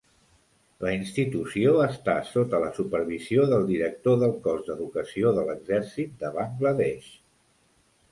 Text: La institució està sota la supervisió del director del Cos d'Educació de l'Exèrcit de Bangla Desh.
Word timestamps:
La 0.83 0.91
institució 0.99 1.73
està 1.87 2.15
sota 2.29 2.61
la 2.63 2.71
supervisió 2.77 3.45
del 3.51 3.65
director 3.71 4.17
del 4.23 4.33
Cos 4.47 4.63
d'Educació 4.71 5.35
de 5.39 5.45
l'Exèrcit 5.51 6.17
de 6.25 6.33
Bangla 6.39 6.73
Desh. 6.81 7.13